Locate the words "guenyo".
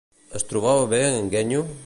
1.37-1.65